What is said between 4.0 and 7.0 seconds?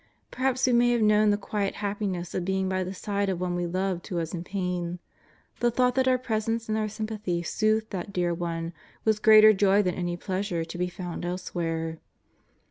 who was in pain. The thought that our presence and our